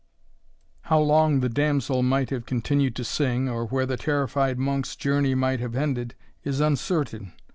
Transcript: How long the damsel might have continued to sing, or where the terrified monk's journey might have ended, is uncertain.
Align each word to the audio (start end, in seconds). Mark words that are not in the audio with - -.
How 0.85 0.97
long 0.99 1.41
the 1.41 1.47
damsel 1.47 2.01
might 2.01 2.31
have 2.31 2.47
continued 2.47 2.95
to 2.95 3.03
sing, 3.03 3.47
or 3.47 3.65
where 3.67 3.85
the 3.85 3.97
terrified 3.97 4.57
monk's 4.57 4.95
journey 4.95 5.35
might 5.35 5.59
have 5.59 5.75
ended, 5.75 6.15
is 6.43 6.59
uncertain. 6.59 7.33